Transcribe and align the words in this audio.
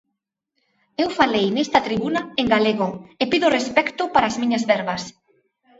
Eu 1.03 1.09
falei 1.19 1.47
nesta 1.51 1.79
tribuna 1.87 2.21
en 2.41 2.47
galego 2.53 2.87
e 3.21 3.23
pido 3.31 3.53
respecto 3.57 4.03
para 4.13 4.27
as 4.29 4.39
miñas 4.41 4.63
verbas. 4.73 5.03